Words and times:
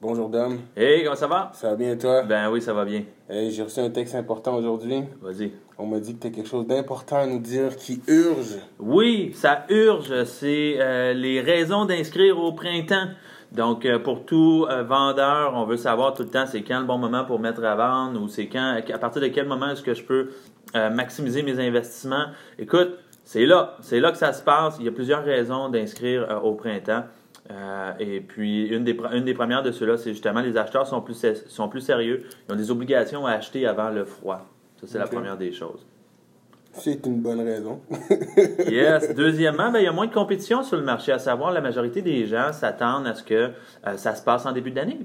Bonjour 0.00 0.28
Dom, 0.28 0.58
Hey, 0.76 1.02
comment 1.02 1.16
ça 1.16 1.26
va? 1.26 1.50
ça 1.54 1.70
va 1.70 1.74
bien 1.76 1.96
toi? 1.96 2.22
Ben 2.22 2.48
oui, 2.50 2.62
ça 2.62 2.72
va 2.72 2.84
bien. 2.84 3.02
Hey, 3.28 3.50
J'ai 3.50 3.64
reçu 3.64 3.80
un 3.80 3.90
texte 3.90 4.14
important 4.14 4.54
aujourd'hui. 4.54 5.02
Vas-y. 5.20 5.50
On 5.76 5.86
m'a 5.86 5.98
dit 5.98 6.14
que 6.14 6.20
tu 6.22 6.26
as 6.28 6.30
quelque 6.30 6.48
chose 6.48 6.68
d'important 6.68 7.16
à 7.16 7.26
nous 7.26 7.40
dire 7.40 7.74
qui 7.76 8.00
urge. 8.06 8.58
Oui, 8.78 9.32
ça 9.34 9.64
urge. 9.68 10.22
C'est 10.24 10.76
euh, 10.78 11.14
les 11.14 11.40
raisons 11.40 11.84
d'inscrire 11.84 12.38
au 12.38 12.52
printemps. 12.52 13.08
Donc, 13.50 13.86
euh, 13.86 13.98
pour 13.98 14.24
tout 14.24 14.66
euh, 14.70 14.84
vendeur, 14.84 15.54
on 15.54 15.64
veut 15.64 15.76
savoir 15.76 16.14
tout 16.14 16.22
le 16.22 16.28
temps 16.28 16.46
c'est 16.46 16.62
quand 16.62 16.78
le 16.78 16.86
bon 16.86 16.98
moment 16.98 17.24
pour 17.24 17.40
mettre 17.40 17.64
à 17.64 17.74
vendre 17.74 18.22
ou 18.22 18.28
c'est 18.28 18.46
quand, 18.46 18.80
à 18.92 18.98
partir 18.98 19.20
de 19.20 19.28
quel 19.28 19.48
moment 19.48 19.70
est-ce 19.70 19.82
que 19.82 19.94
je 19.94 20.04
peux 20.04 20.30
maximiser 20.74 21.42
mes 21.42 21.58
investissements. 21.58 22.26
Écoute, 22.58 22.98
c'est 23.24 23.46
là, 23.46 23.76
c'est 23.80 24.00
là 24.00 24.12
que 24.12 24.18
ça 24.18 24.34
se 24.34 24.42
passe. 24.42 24.76
Il 24.78 24.84
y 24.84 24.88
a 24.88 24.92
plusieurs 24.92 25.24
raisons 25.24 25.70
d'inscrire 25.70 26.40
au 26.44 26.52
printemps. 26.54 27.04
Euh, 27.50 27.92
et 27.98 28.20
puis, 28.20 28.66
une 28.66 28.84
des, 28.84 28.98
une 29.12 29.24
des 29.24 29.34
premières 29.34 29.62
de 29.62 29.72
ceux-là, 29.72 29.96
c'est 29.96 30.10
justement 30.10 30.40
les 30.40 30.56
acheteurs 30.56 30.86
sont 30.86 31.00
plus, 31.00 31.24
sont 31.46 31.68
plus 31.68 31.80
sérieux. 31.80 32.24
Ils 32.48 32.52
ont 32.52 32.56
des 32.56 32.70
obligations 32.70 33.26
à 33.26 33.32
acheter 33.32 33.66
avant 33.66 33.90
le 33.90 34.04
froid. 34.04 34.46
Ça, 34.80 34.86
c'est 34.86 34.98
la 34.98 35.06
première 35.06 35.36
des 35.36 35.52
choses. 35.52 35.86
C'est 36.72 37.04
une 37.06 37.20
bonne 37.20 37.40
raison. 37.40 37.80
Yes. 38.68 39.14
Deuxièmement, 39.14 39.70
ben, 39.70 39.80
il 39.80 39.84
y 39.84 39.88
a 39.88 39.92
moins 39.92 40.06
de 40.06 40.14
compétition 40.14 40.62
sur 40.62 40.76
le 40.76 40.84
marché. 40.84 41.10
À 41.10 41.18
savoir, 41.18 41.52
la 41.52 41.60
majorité 41.60 42.02
des 42.02 42.26
gens 42.26 42.52
s'attendent 42.52 43.06
à 43.06 43.14
ce 43.14 43.22
que 43.22 43.50
euh, 43.86 43.96
ça 43.96 44.14
se 44.14 44.22
passe 44.22 44.46
en 44.46 44.52
début 44.52 44.70
d'année. 44.70 45.00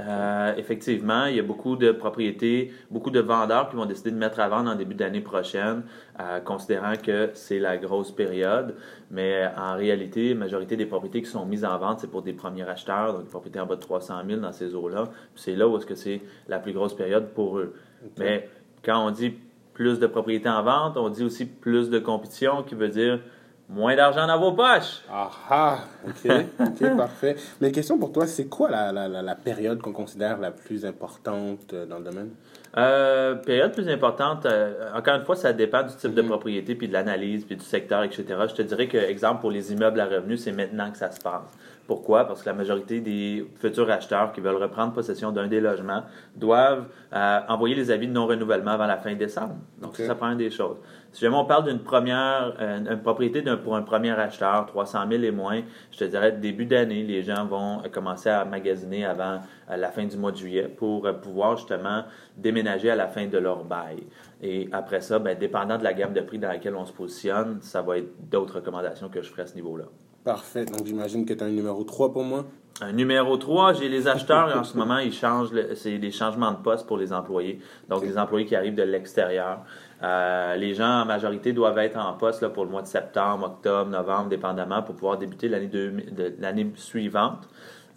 Euh, 0.00 0.54
effectivement, 0.56 1.26
il 1.26 1.36
y 1.36 1.38
a 1.38 1.42
beaucoup 1.42 1.76
de 1.76 1.92
propriétés, 1.92 2.72
beaucoup 2.90 3.10
de 3.10 3.20
vendeurs 3.20 3.68
qui 3.68 3.76
vont 3.76 3.86
décider 3.86 4.10
de 4.10 4.16
mettre 4.16 4.40
à 4.40 4.48
vendre 4.48 4.70
en 4.70 4.74
début 4.74 4.94
d'année 4.94 5.20
prochaine, 5.20 5.84
euh, 6.20 6.40
considérant 6.40 6.94
que 6.96 7.30
c'est 7.34 7.60
la 7.60 7.76
grosse 7.76 8.10
période. 8.10 8.74
Mais 9.10 9.48
en 9.56 9.76
réalité, 9.76 10.30
la 10.30 10.34
majorité 10.34 10.76
des 10.76 10.86
propriétés 10.86 11.22
qui 11.22 11.30
sont 11.30 11.46
mises 11.46 11.64
en 11.64 11.78
vente, 11.78 12.00
c'est 12.00 12.10
pour 12.10 12.22
des 12.22 12.32
premiers 12.32 12.68
acheteurs, 12.68 13.12
donc 13.12 13.24
des 13.24 13.30
propriétés 13.30 13.60
en 13.60 13.66
bas 13.66 13.76
de 13.76 13.80
300 13.80 14.14
000 14.26 14.40
dans 14.40 14.52
ces 14.52 14.74
eaux-là. 14.74 15.10
C'est 15.36 15.54
là 15.54 15.68
où 15.68 15.76
est-ce 15.76 15.86
que 15.86 15.94
c'est 15.94 16.22
la 16.48 16.58
plus 16.58 16.72
grosse 16.72 16.94
période 16.94 17.28
pour 17.28 17.58
eux. 17.58 17.74
Mais 18.18 18.48
quand 18.84 19.06
on 19.06 19.10
dit 19.12 19.34
plus 19.74 19.98
de 19.98 20.06
propriétés 20.06 20.48
en 20.48 20.62
vente, 20.62 20.96
on 20.96 21.08
dit 21.08 21.24
aussi 21.24 21.46
plus 21.46 21.90
de 21.90 21.98
compétition, 21.98 22.62
qui 22.62 22.74
veut 22.74 22.88
dire 22.88 23.20
moins 23.68 23.96
d'argent 23.96 24.26
dans 24.26 24.38
vos 24.38 24.52
poches. 24.52 25.02
Ah 25.10 25.30
ah, 25.50 25.78
ok, 26.06 26.30
ok, 26.60 26.96
parfait. 26.96 27.36
Mais 27.60 27.72
question 27.72 27.98
pour 27.98 28.12
toi, 28.12 28.26
c'est 28.26 28.46
quoi 28.46 28.70
la, 28.70 28.92
la, 28.92 29.08
la, 29.08 29.34
période 29.34 29.80
qu'on 29.80 29.92
considère 29.92 30.38
la 30.38 30.50
plus 30.50 30.84
importante 30.84 31.72
euh, 31.72 31.86
dans 31.86 31.98
le 31.98 32.04
domaine? 32.04 32.30
Euh, 32.76 33.36
période 33.36 33.72
plus 33.72 33.88
importante, 33.88 34.46
euh, 34.46 34.90
encore 34.94 35.14
une 35.14 35.24
fois, 35.24 35.36
ça 35.36 35.52
dépend 35.52 35.82
du 35.82 35.94
type 35.94 36.12
de 36.12 36.22
Mhm. 36.22 36.28
propriété, 36.28 36.74
puis 36.74 36.88
de 36.88 36.92
l'analyse, 36.92 37.44
puis 37.44 37.56
du 37.56 37.64
secteur, 37.64 38.02
etc. 38.02 38.24
Je 38.48 38.54
te 38.54 38.62
dirais 38.62 38.88
que, 38.88 38.98
exemple, 38.98 39.40
pour 39.40 39.50
les 39.52 39.72
immeubles 39.72 40.00
à 40.00 40.06
revenus, 40.06 40.42
c'est 40.42 40.52
maintenant 40.52 40.90
que 40.90 40.98
ça 40.98 41.10
se 41.10 41.20
passe. 41.20 41.56
Pourquoi? 41.86 42.24
Parce 42.26 42.42
que 42.42 42.48
la 42.48 42.54
majorité 42.54 43.00
des 43.00 43.46
futurs 43.56 43.90
acheteurs 43.90 44.32
qui 44.32 44.40
veulent 44.40 44.56
reprendre 44.56 44.94
possession 44.94 45.32
d'un 45.32 45.48
des 45.48 45.60
logements 45.60 46.02
doivent 46.34 46.86
euh, 47.12 47.40
envoyer 47.48 47.74
les 47.74 47.90
avis 47.90 48.08
de 48.08 48.12
non-renouvellement 48.12 48.70
avant 48.70 48.86
la 48.86 48.96
fin 48.96 49.14
décembre. 49.14 49.56
Donc, 49.82 49.94
ça, 49.96 50.06
ça 50.06 50.14
prend 50.14 50.30
une 50.30 50.38
des 50.38 50.48
choses. 50.50 50.78
Si 51.12 51.20
jamais 51.20 51.36
on 51.36 51.44
parle 51.44 51.64
d'une 51.68 51.80
première, 51.80 52.54
euh, 52.58 52.78
une 52.90 53.02
propriété 53.02 53.42
d'un- 53.42 53.58
pour 53.58 53.76
un 53.76 53.82
premier 53.82 54.12
acheteur, 54.12 54.64
300 54.64 55.00
000 55.10 55.22
et 55.24 55.30
moins, 55.30 55.60
je 55.92 55.98
te 55.98 56.04
dirais 56.04 56.32
début 56.32 56.64
d'année, 56.64 57.02
les 57.02 57.22
gens 57.22 57.44
vont 57.44 57.80
euh, 57.84 57.88
commencer 57.92 58.30
à 58.30 58.46
magasiner 58.46 59.04
avant 59.04 59.40
la 59.68 59.90
fin 59.90 60.04
du 60.06 60.16
mois 60.16 60.32
de 60.32 60.36
juillet 60.38 60.68
pour 60.68 61.06
pouvoir 61.20 61.56
justement 61.58 62.04
déménager 62.36 62.90
à 62.90 62.96
la 62.96 63.08
fin 63.08 63.26
de 63.26 63.38
leur 63.38 63.62
bail. 63.64 64.02
Et 64.42 64.68
après 64.72 65.02
ça, 65.02 65.18
ben, 65.18 65.36
dépendant 65.38 65.76
de 65.76 65.84
la 65.84 65.92
gamme 65.92 66.14
de 66.14 66.20
prix 66.22 66.38
dans 66.38 66.48
laquelle 66.48 66.74
on 66.76 66.86
se 66.86 66.92
positionne, 66.92 67.58
ça 67.60 67.82
va 67.82 67.98
être 67.98 68.08
d'autres 68.30 68.56
recommandations 68.56 69.08
que 69.10 69.20
je 69.22 69.28
ferai 69.30 69.42
à 69.42 69.46
ce 69.46 69.54
niveau-là. 69.54 69.84
Parfait, 70.24 70.64
donc 70.64 70.86
j'imagine 70.86 71.26
que 71.26 71.34
tu 71.34 71.44
as 71.44 71.46
un 71.46 71.50
numéro 71.50 71.84
3 71.84 72.12
pour 72.12 72.24
moi. 72.24 72.44
Un 72.80 72.92
numéro 72.92 73.36
3, 73.36 73.74
j'ai 73.74 73.88
les 73.88 74.08
acheteurs 74.08 74.50
et 74.50 74.54
en 74.54 74.64
ce 74.64 74.76
moment, 74.76 74.98
ils 74.98 75.12
changent, 75.12 75.52
le- 75.52 75.74
c'est 75.76 75.98
des 75.98 76.10
changements 76.10 76.50
de 76.50 76.56
poste 76.56 76.86
pour 76.88 76.96
les 76.96 77.12
employés. 77.12 77.60
Donc, 77.88 78.02
les 78.02 78.18
employés 78.18 78.46
qui 78.46 78.56
arrivent 78.56 78.74
de 78.74 78.82
l'extérieur. 78.82 79.60
Euh, 80.02 80.56
les 80.56 80.74
gens, 80.74 81.02
en 81.02 81.04
majorité, 81.04 81.52
doivent 81.52 81.78
être 81.78 81.96
en 81.98 82.14
poste 82.14 82.42
là, 82.42 82.48
pour 82.48 82.64
le 82.64 82.70
mois 82.70 82.82
de 82.82 82.88
septembre, 82.88 83.46
octobre, 83.46 83.90
novembre, 83.90 84.28
dépendamment, 84.28 84.82
pour 84.82 84.96
pouvoir 84.96 85.18
débuter 85.18 85.48
l'année 85.48 85.68
de- 85.68 86.34
l'année 86.40 86.72
suivante 86.74 87.48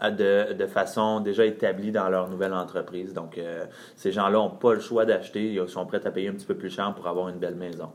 euh, 0.04 0.12
de, 0.12 0.54
de 0.54 0.66
façon 0.68 1.22
déjà 1.22 1.44
établie 1.46 1.92
dans 1.92 2.08
leur 2.10 2.30
nouvelle 2.30 2.54
entreprise. 2.54 3.14
Donc, 3.14 3.40
euh, 3.40 3.66
ces 3.96 4.12
gens-là 4.12 4.38
n'ont 4.38 4.52
pas 4.52 4.76
le 4.76 4.80
choix 4.80 5.06
d'acheter. 5.06 5.54
Ils 5.54 5.68
sont 5.68 5.88
prêts 5.88 6.06
à 6.06 6.12
payer 6.12 6.28
un 6.28 6.34
petit 6.34 6.46
peu 6.46 6.56
plus 6.56 6.70
cher 6.70 6.94
pour 6.94 7.08
avoir 7.08 7.30
une 7.30 7.40
belle 7.40 7.56
maison. 7.56 7.90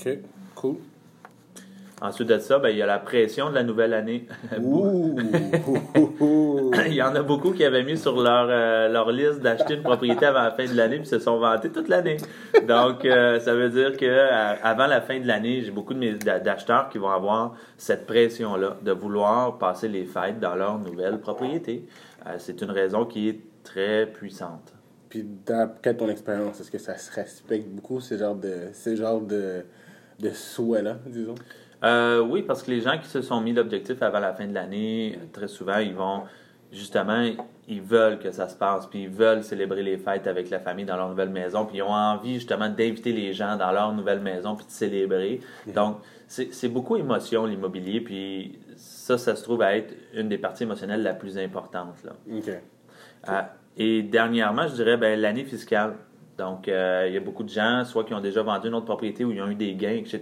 Ok, 0.00 0.18
cool. 0.54 0.76
Ensuite 2.02 2.28
de 2.28 2.38
ça, 2.38 2.58
ben, 2.58 2.70
il 2.70 2.76
y 2.78 2.82
a 2.82 2.86
la 2.86 2.98
pression 2.98 3.48
de 3.48 3.54
la 3.54 3.62
nouvelle 3.62 3.94
année. 3.94 4.26
Ouh, 4.60 5.14
ouh, 5.16 5.78
ouh, 5.96 6.12
ouh. 6.20 6.70
Il 6.86 6.94
y 6.94 7.02
en 7.02 7.14
a 7.14 7.22
beaucoup 7.22 7.52
qui 7.52 7.64
avaient 7.64 7.84
mis 7.84 7.96
sur 7.96 8.20
leur, 8.20 8.48
euh, 8.50 8.88
leur 8.88 9.12
liste 9.12 9.40
d'acheter 9.40 9.74
une 9.74 9.82
propriété 9.82 10.26
avant 10.26 10.42
la 10.42 10.50
fin 10.50 10.64
de 10.66 10.74
l'année 10.76 10.96
puis 10.98 11.06
se 11.06 11.18
sont 11.20 11.38
vantés 11.38 11.70
toute 11.70 11.88
l'année. 11.88 12.16
Donc, 12.66 13.04
euh, 13.04 13.38
ça 13.38 13.54
veut 13.54 13.68
dire 13.70 13.96
que 13.96 14.04
euh, 14.04 14.54
avant 14.62 14.86
la 14.86 15.00
fin 15.00 15.20
de 15.20 15.26
l'année, 15.26 15.62
j'ai 15.62 15.70
beaucoup 15.70 15.94
de 15.94 15.98
mes- 16.00 16.14
d'a- 16.14 16.40
d'acheteurs 16.40 16.88
qui 16.88 16.98
vont 16.98 17.10
avoir 17.10 17.54
cette 17.76 18.06
pression-là 18.06 18.78
de 18.82 18.92
vouloir 18.92 19.58
passer 19.58 19.86
les 19.88 20.04
fêtes 20.04 20.40
dans 20.40 20.54
leur 20.56 20.78
nouvelle 20.78 21.18
propriété. 21.20 21.86
C'est 22.38 22.60
une 22.62 22.70
raison 22.70 23.04
qui 23.04 23.28
est 23.28 23.40
très 23.64 24.06
puissante. 24.06 24.72
Puis 25.08 25.24
d'après 25.46 25.94
ton 25.94 26.08
expérience, 26.08 26.60
est-ce 26.60 26.70
que 26.70 26.78
ça 26.78 26.96
se 26.96 27.12
respecte 27.12 27.68
beaucoup, 27.68 28.00
ce 28.00 28.16
genre 28.16 28.34
de, 28.34 28.54
ce 28.72 28.96
genre 28.96 29.20
de, 29.20 29.64
de 30.20 30.30
souhait-là, 30.30 30.96
disons? 31.06 31.34
Euh, 31.82 32.20
oui, 32.20 32.42
parce 32.42 32.62
que 32.62 32.70
les 32.70 32.80
gens 32.80 32.98
qui 32.98 33.08
se 33.08 33.22
sont 33.22 33.40
mis 33.40 33.52
l'objectif 33.52 34.02
avant 34.02 34.20
la 34.20 34.32
fin 34.32 34.46
de 34.46 34.54
l'année, 34.54 35.18
très 35.32 35.48
souvent, 35.48 35.78
ils 35.78 35.94
vont 35.94 36.22
justement, 36.72 37.30
ils 37.68 37.82
veulent 37.82 38.18
que 38.18 38.30
ça 38.30 38.48
se 38.48 38.56
passe, 38.56 38.86
puis 38.86 39.02
ils 39.02 39.10
veulent 39.10 39.44
célébrer 39.44 39.82
les 39.82 39.98
fêtes 39.98 40.26
avec 40.26 40.48
la 40.48 40.58
famille 40.58 40.86
dans 40.86 40.96
leur 40.96 41.08
nouvelle 41.08 41.28
maison, 41.28 41.66
puis 41.66 41.78
ils 41.78 41.82
ont 41.82 41.92
envie 41.92 42.34
justement 42.34 42.68
d'inviter 42.68 43.12
les 43.12 43.34
gens 43.34 43.56
dans 43.56 43.70
leur 43.72 43.92
nouvelle 43.92 44.20
maison, 44.20 44.56
puis 44.56 44.66
de 44.66 44.70
célébrer. 44.70 45.40
Donc, 45.74 45.98
c'est 46.26 46.68
beaucoup 46.68 46.96
émotion, 46.96 47.44
l'immobilier, 47.44 48.00
puis 48.00 48.58
ça, 48.76 49.18
ça 49.18 49.36
se 49.36 49.42
trouve 49.42 49.60
à 49.60 49.76
être 49.76 49.94
une 50.14 50.28
des 50.28 50.38
parties 50.38 50.62
émotionnelles 50.62 51.02
la 51.02 51.12
plus 51.12 51.36
importante. 51.36 52.02
Là. 52.04 52.12
Ok. 52.34 52.48
Euh, 53.28 53.42
et 53.76 54.02
dernièrement, 54.02 54.66
je 54.66 54.74
dirais 54.74 54.96
ben, 54.96 55.20
l'année 55.20 55.44
fiscale. 55.44 55.94
Donc, 56.42 56.66
euh, 56.66 57.04
il 57.06 57.14
y 57.14 57.16
a 57.16 57.20
beaucoup 57.20 57.44
de 57.44 57.48
gens, 57.48 57.84
soit 57.84 58.02
qui 58.02 58.14
ont 58.14 58.20
déjà 58.20 58.42
vendu 58.42 58.66
une 58.66 58.74
autre 58.74 58.86
propriété 58.86 59.24
ou 59.24 59.30
ils 59.30 59.40
ont 59.40 59.46
eu 59.48 59.54
des 59.54 59.74
gains, 59.76 59.92
etc., 59.94 60.20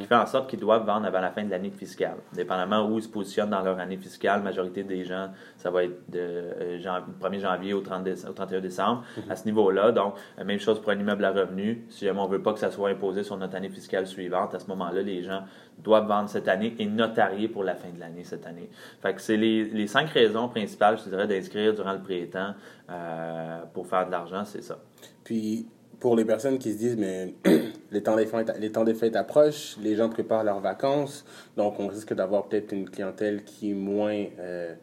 qui 0.00 0.06
fait 0.06 0.14
en 0.14 0.24
sorte 0.24 0.48
qu'ils 0.48 0.58
doivent 0.58 0.86
vendre 0.86 1.04
avant 1.06 1.20
la 1.20 1.30
fin 1.30 1.44
de 1.44 1.50
l'année 1.50 1.70
fiscale. 1.70 2.16
Dépendamment 2.32 2.86
où 2.88 2.96
ils 2.96 3.02
se 3.02 3.08
positionnent 3.10 3.50
dans 3.50 3.60
leur 3.60 3.78
année 3.78 3.98
fiscale, 3.98 4.38
la 4.38 4.44
majorité 4.44 4.84
des 4.84 5.04
gens, 5.04 5.28
ça 5.58 5.70
va 5.70 5.84
être 5.84 6.10
de 6.10 6.18
euh, 6.18 6.78
jan- 6.78 7.02
1er 7.20 7.40
janvier 7.40 7.74
au, 7.74 7.82
30 7.82 8.04
déce- 8.04 8.26
au 8.26 8.32
31 8.32 8.60
décembre, 8.60 9.04
à 9.28 9.36
ce 9.36 9.44
niveau-là. 9.44 9.92
Donc, 9.92 10.14
euh, 10.38 10.44
même 10.44 10.58
chose 10.60 10.80
pour 10.80 10.92
un 10.92 10.98
immeuble 10.98 11.24
à 11.26 11.30
revenu. 11.32 11.84
Si 11.90 12.06
jamais 12.06 12.20
on 12.20 12.26
veut 12.26 12.40
pas 12.42 12.54
que 12.54 12.58
ça 12.58 12.70
soit 12.70 12.88
imposé 12.88 13.22
sur 13.22 13.36
notre 13.36 13.54
année 13.56 13.68
fiscale 13.68 14.06
suivante, 14.06 14.54
à 14.54 14.58
ce 14.60 14.66
moment-là, 14.68 15.02
les 15.02 15.22
gens 15.22 15.42
doivent 15.78 16.06
vendre 16.08 16.28
cette 16.30 16.48
année 16.48 16.74
et 16.78 16.86
notarier 16.86 17.48
pour 17.48 17.64
la 17.64 17.74
fin 17.74 17.88
de 17.94 18.00
l'année 18.00 18.24
cette 18.24 18.46
année. 18.46 18.68
Fait 19.02 19.14
que 19.14 19.20
c'est 19.20 19.36
les, 19.36 19.64
les 19.64 19.86
cinq 19.86 20.08
raisons 20.10 20.48
principales, 20.48 20.98
je 21.04 21.08
dirais, 21.10 21.26
d'inscrire 21.26 21.74
durant 21.74 21.92
le 21.92 22.00
printemps 22.00 22.54
euh, 22.90 23.60
pour 23.72 23.86
faire 23.86 24.06
de 24.06 24.10
l'argent, 24.10 24.44
c'est 24.44 24.62
ça. 24.62 24.78
Puis, 25.24 25.66
pour 26.00 26.16
les 26.16 26.24
personnes 26.24 26.58
qui 26.58 26.72
se 26.72 26.78
disent, 26.78 26.96
mais 26.96 27.34
les 27.90 28.02
temps 28.02 28.16
des 28.16 28.94
fêtes, 28.94 29.16
approchent, 29.16 29.76
les 29.82 29.96
gens 29.96 30.08
préparent 30.08 30.44
leurs 30.44 30.60
vacances, 30.60 31.24
donc 31.56 31.78
on 31.78 31.88
risque 31.88 32.14
d'avoir 32.14 32.48
peut-être 32.48 32.72
une 32.72 32.88
clientèle 32.88 33.44
qui 33.44 33.70
est 33.70 33.74
moins 33.74 34.24
euh, 34.38 34.74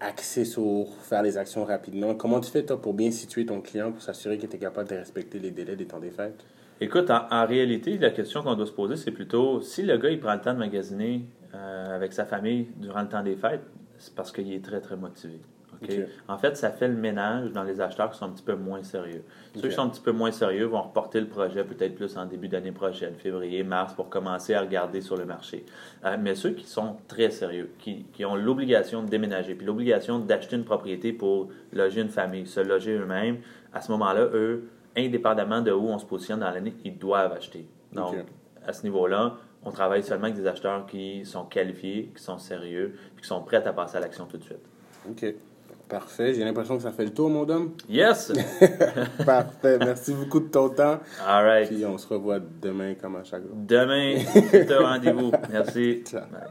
axée 0.00 0.44
sur 0.44 0.88
faire 1.02 1.22
les 1.22 1.38
actions 1.38 1.64
rapidement. 1.64 2.14
Comment 2.14 2.40
tu 2.40 2.50
fais, 2.50 2.64
toi, 2.64 2.80
pour 2.80 2.94
bien 2.94 3.10
situer 3.10 3.46
ton 3.46 3.60
client, 3.60 3.92
pour 3.92 4.02
s'assurer 4.02 4.38
tu 4.38 4.46
es 4.46 4.58
capable 4.58 4.88
de 4.88 4.96
respecter 4.96 5.38
les 5.38 5.50
délais 5.50 5.76
des 5.76 5.86
temps 5.86 6.00
des 6.00 6.10
fêtes? 6.10 6.44
Écoute, 6.80 7.10
en, 7.10 7.26
en 7.30 7.46
réalité, 7.46 7.98
la 7.98 8.10
question 8.10 8.42
qu'on 8.42 8.54
doit 8.54 8.66
se 8.66 8.72
poser, 8.72 8.96
c'est 8.96 9.10
plutôt 9.10 9.60
si 9.60 9.82
le 9.82 9.98
gars 9.98 10.10
il 10.10 10.18
prend 10.18 10.34
le 10.34 10.40
temps 10.40 10.54
de 10.54 10.58
magasiner 10.58 11.26
euh, 11.54 11.96
avec 11.96 12.12
sa 12.12 12.24
famille 12.24 12.68
durant 12.76 13.02
le 13.02 13.08
temps 13.08 13.22
des 13.22 13.36
fêtes, 13.36 13.62
c'est 13.98 14.14
parce 14.14 14.32
qu'il 14.32 14.52
est 14.52 14.64
très, 14.64 14.80
très 14.80 14.96
motivé. 14.96 15.40
En 16.28 16.38
fait, 16.38 16.56
ça 16.56 16.70
fait 16.70 16.88
le 16.88 16.94
ménage 16.94 17.52
dans 17.52 17.62
les 17.62 17.80
acheteurs 17.80 18.10
qui 18.10 18.18
sont 18.18 18.26
un 18.26 18.30
petit 18.30 18.42
peu 18.42 18.54
moins 18.54 18.82
sérieux. 18.82 19.22
Ceux 19.54 19.68
qui 19.68 19.74
sont 19.74 19.82
un 19.82 19.88
petit 19.88 20.00
peu 20.00 20.12
moins 20.12 20.30
sérieux 20.30 20.66
vont 20.66 20.82
reporter 20.82 21.20
le 21.20 21.26
projet 21.26 21.64
peut-être 21.64 21.94
plus 21.94 22.16
en 22.16 22.26
début 22.26 22.48
d'année 22.48 22.72
prochaine, 22.72 23.14
février, 23.14 23.62
mars, 23.62 23.94
pour 23.94 24.08
commencer 24.08 24.54
à 24.54 24.60
regarder 24.60 25.00
sur 25.00 25.16
le 25.16 25.24
marché. 25.24 25.64
Euh, 26.04 26.16
mais 26.20 26.34
ceux 26.34 26.50
qui 26.50 26.66
sont 26.66 26.96
très 27.08 27.30
sérieux, 27.30 27.70
qui, 27.78 28.04
qui 28.12 28.24
ont 28.24 28.36
l'obligation 28.36 29.02
de 29.02 29.08
déménager, 29.08 29.54
puis 29.54 29.66
l'obligation 29.66 30.18
d'acheter 30.18 30.56
une 30.56 30.64
propriété 30.64 31.12
pour 31.12 31.48
loger 31.72 32.02
une 32.02 32.10
famille, 32.10 32.46
se 32.46 32.60
loger 32.60 32.96
eux-mêmes, 32.96 33.38
à 33.72 33.80
ce 33.80 33.90
moment-là, 33.92 34.22
eux, 34.34 34.68
indépendamment 34.96 35.62
de 35.62 35.72
où 35.72 35.88
on 35.88 35.98
se 35.98 36.04
positionne 36.04 36.40
dans 36.40 36.50
l'année, 36.50 36.74
ils 36.84 36.98
doivent 36.98 37.32
acheter. 37.32 37.66
Donc, 37.92 38.16
à 38.66 38.72
ce 38.72 38.82
niveau-là, 38.82 39.36
on 39.62 39.70
travaille 39.70 40.02
seulement 40.02 40.24
avec 40.24 40.36
des 40.36 40.46
acheteurs 40.46 40.86
qui 40.86 41.24
sont 41.24 41.44
qualifiés, 41.44 42.12
qui 42.16 42.22
sont 42.22 42.38
sérieux, 42.38 42.94
puis 43.14 43.22
qui 43.22 43.28
sont 43.28 43.42
prêts 43.42 43.66
à 43.66 43.72
passer 43.72 43.96
à 43.96 44.00
l'action 44.00 44.26
tout 44.26 44.38
de 44.38 44.44
suite. 44.44 44.64
OK. 45.08 45.34
Parfait. 45.90 46.34
J'ai 46.34 46.44
l'impression 46.44 46.76
que 46.76 46.82
ça 46.82 46.92
fait 46.92 47.04
le 47.04 47.12
tour, 47.12 47.28
mon 47.28 47.48
homme. 47.48 47.72
Yes! 47.88 48.32
Parfait. 49.26 49.78
Merci 49.78 50.12
beaucoup 50.12 50.40
de 50.40 50.48
ton 50.48 50.68
temps. 50.68 51.00
All 51.26 51.44
right. 51.44 51.68
Puis 51.68 51.84
on 51.84 51.98
se 51.98 52.06
revoit 52.06 52.38
demain 52.38 52.94
comme 52.94 53.16
à 53.16 53.24
chaque 53.24 53.42
jour. 53.42 53.52
Demain, 53.54 54.18
c'est 54.50 54.72
un 54.72 54.86
rendez-vous. 54.86 55.32
Merci. 55.50 56.02
Ciao. 56.06 56.22
Bye. 56.30 56.50